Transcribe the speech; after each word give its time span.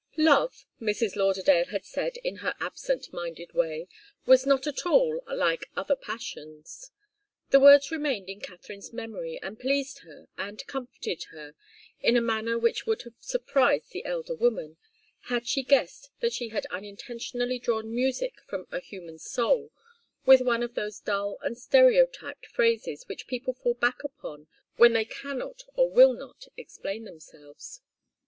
Love, 0.17 0.65
Mrs. 0.81 1.15
Lauderdale 1.15 1.67
had 1.67 1.85
said 1.85 2.17
in 2.23 2.37
her 2.37 2.55
absent 2.59 3.13
minded 3.13 3.53
way, 3.53 3.87
was 4.25 4.47
not 4.47 4.65
at 4.65 4.83
all 4.83 5.21
like 5.31 5.67
other 5.75 5.95
passions. 5.95 6.89
The 7.51 7.59
words 7.59 7.91
remained 7.91 8.27
in 8.27 8.39
Katharine's 8.41 8.91
memory 8.91 9.39
and 9.43 9.59
pleased 9.59 9.99
her 9.99 10.27
and 10.39 10.65
comforted 10.65 11.25
her 11.25 11.53
in 11.99 12.17
a 12.17 12.19
manner 12.21 12.57
which 12.57 12.87
would 12.87 13.03
have 13.03 13.13
surprised 13.19 13.91
the 13.91 14.03
elder 14.03 14.33
woman, 14.33 14.77
had 15.25 15.45
she 15.45 15.61
guessed 15.61 16.09
that 16.19 16.33
she 16.33 16.49
had 16.49 16.65
unintentionally 16.71 17.59
drawn 17.59 17.93
music 17.93 18.33
from 18.47 18.65
a 18.71 18.79
human 18.79 19.19
soul 19.19 19.71
with 20.25 20.41
one 20.41 20.63
of 20.63 20.73
those 20.73 20.99
dull 20.99 21.37
and 21.43 21.59
stereotyped 21.59 22.47
phrases 22.47 23.07
which 23.07 23.27
people 23.27 23.53
fall 23.53 23.75
back 23.75 24.03
upon 24.03 24.47
when 24.77 24.93
they 24.93 25.05
cannot 25.05 25.61
or 25.75 25.91
will 25.91 26.13
not 26.13 26.47
explain 26.57 27.03
themselves. 27.03 27.81